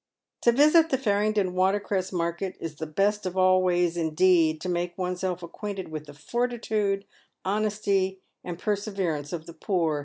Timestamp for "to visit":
0.41-0.89